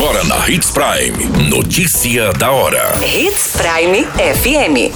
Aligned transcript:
Agora 0.00 0.22
na 0.22 0.48
Hits 0.48 0.70
Prime. 0.70 1.50
Notícia 1.50 2.32
da 2.34 2.52
hora. 2.52 2.94
Hits 3.04 3.56
Prime 3.56 4.04
FM. 4.04 4.94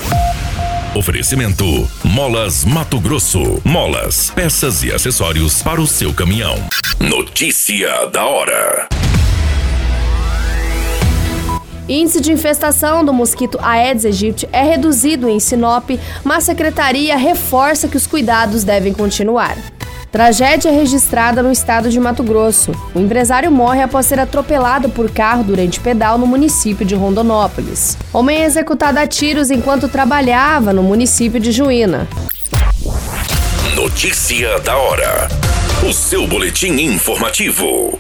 Oferecimento: 0.97 1.91
Molas 2.05 2.65
Mato 2.65 3.01
Grosso. 3.01 3.61
Molas, 3.65 4.31
peças 4.31 4.85
e 4.85 4.93
acessórios 4.93 5.61
para 5.61 5.81
o 5.81 5.89
seu 5.89 6.15
caminhão. 6.15 6.55
Notícia 7.01 8.07
da 8.13 8.25
hora. 8.25 8.89
Índice 11.89 12.21
de 12.21 12.31
infestação 12.31 13.05
do 13.05 13.13
mosquito 13.13 13.59
Aedes 13.61 14.05
aegypti 14.05 14.49
é 14.53 14.63
reduzido 14.63 15.29
em 15.29 15.41
Sinop, 15.41 15.91
mas 16.23 16.45
a 16.45 16.47
secretaria 16.47 17.17
reforça 17.17 17.89
que 17.89 17.97
os 17.97 18.07
cuidados 18.07 18.63
devem 18.63 18.93
continuar. 18.93 19.57
Tragédia 20.13 20.71
registrada 20.71 21.43
no 21.43 21.51
estado 21.51 21.89
de 21.89 21.99
Mato 21.99 22.23
Grosso. 22.23 22.71
O 22.95 23.01
empresário 23.01 23.51
morre 23.51 23.81
após 23.81 24.05
ser 24.05 24.21
atropelado 24.21 24.91
por 24.91 25.11
carro 25.11 25.43
durante 25.43 25.81
pedal 25.81 26.19
no 26.19 26.27
município 26.27 26.85
de 26.85 26.95
Rondonópolis. 26.95 27.97
Homem 28.13 28.43
é 28.43 28.45
executado 28.45 28.99
a 28.99 29.07
tiros 29.07 29.51
enquanto 29.51 29.89
trabalhava 29.89 30.71
no 30.71 30.83
município 30.83 31.41
de 31.41 31.51
Juína. 31.51 32.07
Notícia 33.75 34.61
da 34.61 34.77
hora. 34.77 35.29
O 35.89 35.95
seu 35.95 36.27
boletim 36.27 36.73
informativo. 36.79 37.99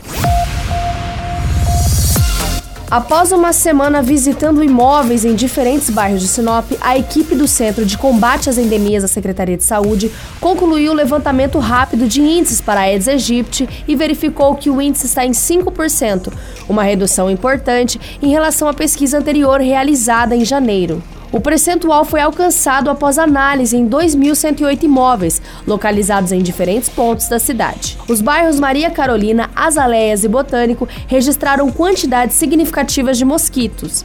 Após 2.92 3.32
uma 3.32 3.54
semana 3.54 4.02
visitando 4.02 4.62
imóveis 4.62 5.24
em 5.24 5.34
diferentes 5.34 5.88
bairros 5.88 6.20
de 6.20 6.28
Sinop, 6.28 6.72
a 6.78 6.98
equipe 6.98 7.34
do 7.34 7.48
Centro 7.48 7.86
de 7.86 7.96
Combate 7.96 8.50
às 8.50 8.58
Endemias 8.58 9.02
da 9.02 9.08
Secretaria 9.08 9.56
de 9.56 9.64
Saúde 9.64 10.12
concluiu 10.38 10.92
o 10.92 10.94
levantamento 10.94 11.58
rápido 11.58 12.06
de 12.06 12.20
índices 12.20 12.60
para 12.60 12.80
a 12.80 12.82
Aedes 12.82 13.08
aegypti 13.08 13.66
e 13.88 13.96
verificou 13.96 14.54
que 14.56 14.68
o 14.68 14.78
índice 14.78 15.06
está 15.06 15.24
em 15.24 15.30
5%, 15.30 16.30
uma 16.68 16.82
redução 16.82 17.30
importante 17.30 17.98
em 18.20 18.28
relação 18.28 18.68
à 18.68 18.74
pesquisa 18.74 19.16
anterior 19.16 19.58
realizada 19.58 20.36
em 20.36 20.44
janeiro. 20.44 21.02
O 21.32 21.40
percentual 21.40 22.04
foi 22.04 22.20
alcançado 22.20 22.90
após 22.90 23.18
análise 23.18 23.74
em 23.74 23.88
2.108 23.88 24.82
imóveis, 24.82 25.40
localizados 25.66 26.30
em 26.30 26.42
diferentes 26.42 26.90
pontos 26.90 27.26
da 27.26 27.38
cidade. 27.38 27.98
Os 28.06 28.20
bairros 28.20 28.60
Maria 28.60 28.90
Carolina, 28.90 29.48
Azaleias 29.56 30.24
e 30.24 30.28
Botânico 30.28 30.86
registraram 31.06 31.72
quantidades 31.72 32.36
significativas 32.36 33.16
de 33.16 33.24
mosquitos. 33.24 34.04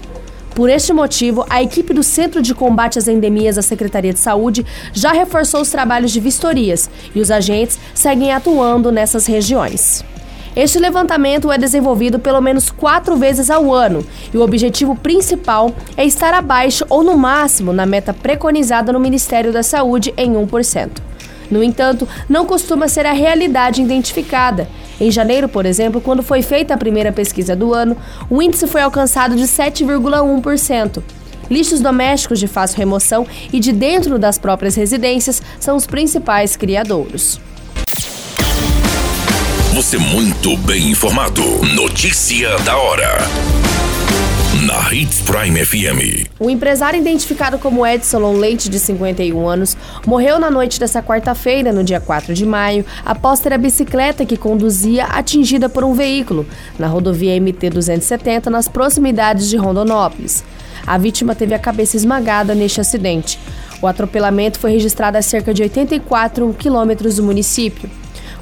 Por 0.56 0.70
este 0.70 0.94
motivo, 0.94 1.46
a 1.50 1.62
equipe 1.62 1.94
do 1.94 2.02
Centro 2.02 2.42
de 2.42 2.56
Combate 2.56 2.98
às 2.98 3.10
Endemias 3.10 3.58
da 3.58 3.62
Secretaria 3.62 4.14
de 4.14 4.20
Saúde 4.20 4.66
já 4.94 5.12
reforçou 5.12 5.62
os 5.62 5.70
trabalhos 5.70 6.12
de 6.12 6.22
vistorias 6.22 6.90
e 7.14 7.20
os 7.20 7.30
agentes 7.30 7.78
seguem 7.94 8.32
atuando 8.32 8.90
nessas 8.90 9.28
regiões. 9.28 10.04
Este 10.58 10.80
levantamento 10.80 11.52
é 11.52 11.58
desenvolvido 11.60 12.18
pelo 12.18 12.42
menos 12.42 12.72
quatro 12.72 13.16
vezes 13.16 13.52
ao 13.52 13.72
ano 13.72 14.04
e 14.34 14.38
o 14.38 14.42
objetivo 14.42 14.96
principal 14.96 15.72
é 15.96 16.04
estar 16.04 16.34
abaixo 16.34 16.84
ou 16.90 17.04
no 17.04 17.16
máximo 17.16 17.72
na 17.72 17.86
meta 17.86 18.12
preconizada 18.12 18.92
no 18.92 19.00
Ministério 19.00 19.54
da 19.54 19.62
Saúde 19.62 20.12
em 20.18 20.34
1%. 20.34 20.90
No 21.52 21.62
entanto, 21.62 22.08
não 22.28 22.44
costuma 22.44 22.88
ser 22.88 23.06
a 23.06 23.14
realidade 23.14 23.84
identificada. 23.84 24.68
Em 25.00 25.12
janeiro, 25.12 25.48
por 25.48 25.64
exemplo, 25.64 26.02
quando 26.02 26.24
foi 26.24 26.42
feita 26.42 26.74
a 26.74 26.78
primeira 26.78 27.12
pesquisa 27.12 27.56
do 27.56 27.72
ano, 27.72 27.96
o 28.28 28.42
índice 28.42 28.66
foi 28.66 28.82
alcançado 28.82 29.36
de 29.36 29.44
7,1%. 29.44 31.04
Lixos 31.52 31.82
domésticos 31.82 32.40
de 32.40 32.48
fácil 32.48 32.80
remoção 32.80 33.28
e 33.54 33.60
de 33.60 33.72
dentro 33.72 34.18
das 34.18 34.40
próprias 34.40 34.74
residências 34.74 35.40
são 35.60 35.76
os 35.76 35.86
principais 35.86 36.56
criadouros. 36.56 37.40
Você 39.78 39.96
muito 40.00 40.58
bem 40.58 40.90
informado. 40.90 41.44
Notícia 41.76 42.58
da 42.66 42.76
hora. 42.76 43.20
Na 44.66 44.92
Hits 44.92 45.22
Prime 45.22 45.64
FM. 45.64 46.28
O 46.40 46.50
empresário 46.50 47.00
identificado 47.00 47.60
como 47.60 47.86
Edson 47.86 48.32
Leite, 48.32 48.70
de 48.70 48.80
51 48.80 49.48
anos, 49.48 49.78
morreu 50.04 50.40
na 50.40 50.50
noite 50.50 50.80
dessa 50.80 51.04
quarta-feira, 51.04 51.72
no 51.72 51.84
dia 51.84 52.00
4 52.00 52.34
de 52.34 52.44
maio, 52.44 52.84
após 53.06 53.40
ter 53.40 53.54
a 53.54 53.58
bicicleta 53.60 54.26
que 54.26 54.36
conduzia 54.36 55.06
atingida 55.06 55.70
por 55.70 55.84
um 55.84 55.94
veículo 55.94 56.44
na 56.80 56.88
rodovia 56.88 57.40
MT-270, 57.40 58.48
nas 58.48 58.68
proximidades 58.68 59.48
de 59.48 59.58
Rondonópolis. 59.58 60.44
A 60.88 60.98
vítima 60.98 61.36
teve 61.36 61.54
a 61.54 61.60
cabeça 61.60 61.96
esmagada 61.96 62.56
neste 62.56 62.82
acidente. 62.82 63.40
O 63.80 63.86
atropelamento 63.86 64.58
foi 64.58 64.72
registrado 64.72 65.20
a 65.20 65.22
cerca 65.22 65.54
de 65.54 65.62
84 65.62 66.52
quilômetros 66.58 67.18
do 67.18 67.24
município. 67.24 67.88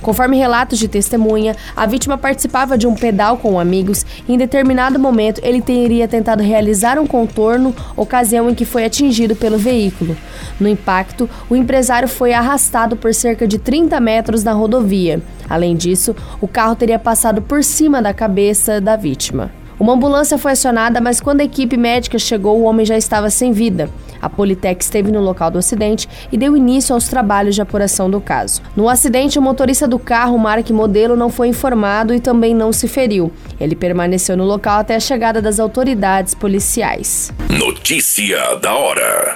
Conforme 0.06 0.38
relatos 0.38 0.78
de 0.78 0.88
testemunha, 0.88 1.56
a 1.76 1.88
vítima 1.88 2.16
participava 2.16 2.78
de 2.78 2.86
um 2.86 2.94
pedal 2.94 3.38
com 3.38 3.60
amigos 3.60 4.06
e 4.28 4.36
em 4.36 4.38
determinado 4.38 5.00
momento 5.00 5.42
ele 5.44 5.64
teria 5.64 6.08
tentado 6.08 6.44
realizar 6.44 7.00
um 7.00 7.08
contorno, 7.08 7.76
ocasião 7.98 8.48
em 8.48 8.54
que 8.54 8.66
foi 8.66 8.86
atingido 8.86 9.36
pelo 9.36 9.58
veículo. 9.58 10.16
No 10.60 10.70
impacto, 10.70 11.28
o 11.50 11.56
empresário 11.56 12.08
foi 12.08 12.34
arrastado 12.34 12.96
por 12.96 13.16
cerca 13.16 13.48
de 13.48 13.58
30 13.58 14.00
metros 14.00 14.44
na 14.44 14.54
rodovia. 14.54 15.24
Além 15.50 15.76
disso, 15.76 16.16
o 16.40 16.48
carro 16.48 16.76
teria 16.76 17.00
passado 17.00 17.42
por 17.42 17.64
cima 17.64 18.00
da 18.00 18.14
cabeça 18.14 18.80
da 18.80 18.96
vítima. 18.96 19.65
Uma 19.80 19.94
ambulância 19.94 20.38
foi 20.38 20.54
acionada, 20.54 21.02
mas 21.02 21.20
quando 21.20 21.42
a 21.42 21.44
equipe 21.44 21.76
médica 21.76 22.18
chegou, 22.18 22.60
o 22.60 22.64
homem 22.64 22.86
já 22.86 22.98
estava 22.98 23.30
sem 23.30 23.52
vida. 23.52 23.90
A 24.22 24.30
Politec 24.30 24.82
esteve 24.82 25.12
no 25.12 25.20
local 25.20 25.52
do 25.52 25.60
acidente 25.60 26.08
e 26.32 26.38
deu 26.38 26.56
início 26.56 26.96
aos 26.96 27.08
trabalhos 27.08 27.56
de 27.56 27.62
apuração 27.62 28.10
do 28.10 28.22
caso. 28.22 28.62
No 28.76 28.90
acidente, 28.90 29.38
o 29.38 29.42
motorista 29.42 29.88
do 29.88 30.00
carro, 30.00 30.38
marca 30.38 30.72
e 30.72 30.76
modelo, 30.76 31.16
não 31.16 31.30
foi 31.30 31.50
informado 31.50 32.14
e 32.14 32.20
também 32.20 32.56
não 32.56 32.72
se 32.72 32.88
feriu. 32.88 33.32
Ele 33.60 33.76
permaneceu 33.76 34.38
no 34.38 34.46
local 34.46 34.80
até 34.80 34.96
a 34.96 35.00
chegada 35.00 35.42
das 35.42 35.60
autoridades 35.60 36.34
policiais. 36.34 37.32
Notícia 37.50 38.56
da 38.62 38.74
hora. 38.74 39.36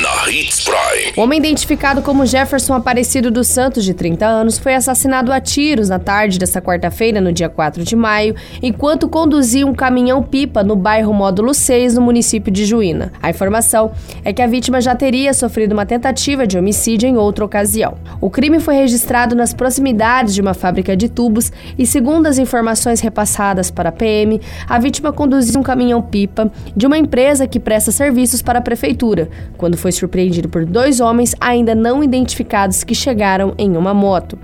na 0.15 0.29
Hits 0.29 0.61
Prime. 0.63 1.13
O 1.15 1.21
homem 1.21 1.39
identificado 1.39 2.01
como 2.01 2.25
Jefferson 2.25 2.73
Aparecido 2.73 3.31
dos 3.31 3.47
Santos, 3.47 3.83
de 3.83 3.93
30 3.93 4.25
anos, 4.25 4.57
foi 4.57 4.75
assassinado 4.75 5.31
a 5.31 5.39
tiros 5.39 5.89
na 5.89 5.99
tarde 5.99 6.37
desta 6.37 6.61
quarta-feira, 6.61 7.21
no 7.21 7.31
dia 7.31 7.47
4 7.47 7.83
de 7.83 7.95
maio, 7.95 8.35
enquanto 8.61 9.07
conduzia 9.07 9.65
um 9.65 9.73
caminhão-pipa 9.73 10.63
no 10.63 10.75
bairro 10.75 11.13
Módulo 11.13 11.53
6, 11.53 11.95
no 11.95 12.01
município 12.01 12.51
de 12.51 12.65
Juína. 12.65 13.13
A 13.21 13.29
informação 13.29 13.91
é 14.23 14.33
que 14.33 14.41
a 14.41 14.47
vítima 14.47 14.81
já 14.81 14.95
teria 14.95 15.33
sofrido 15.33 15.71
uma 15.71 15.85
tentativa 15.85 16.45
de 16.45 16.57
homicídio 16.57 17.07
em 17.07 17.17
outra 17.17 17.45
ocasião. 17.45 17.95
O 18.19 18.29
crime 18.29 18.59
foi 18.59 18.75
registrado 18.75 19.35
nas 19.35 19.53
proximidades 19.53 20.33
de 20.33 20.41
uma 20.41 20.53
fábrica 20.53 20.95
de 20.95 21.07
tubos 21.07 21.51
e, 21.77 21.85
segundo 21.85 22.27
as 22.27 22.37
informações 22.37 22.99
repassadas 22.99 23.71
para 23.71 23.89
a 23.89 23.93
PM, 23.93 24.41
a 24.67 24.77
vítima 24.77 25.13
conduzia 25.13 25.59
um 25.59 25.63
caminhão-pipa 25.63 26.51
de 26.75 26.85
uma 26.85 26.97
empresa 26.97 27.47
que 27.47 27.59
presta 27.59 27.91
serviços 27.91 28.41
para 28.41 28.59
a 28.59 28.61
prefeitura 28.61 29.29
quando 29.57 29.77
foi 29.77 29.91
surpreendido 30.01 30.49
por 30.49 30.65
dois 30.65 30.99
homens 30.99 31.35
ainda 31.39 31.75
não 31.75 32.03
identificados 32.03 32.83
que 32.83 32.95
chegaram 32.95 33.53
em 33.57 33.77
uma 33.77 33.93
moto. 33.93 34.37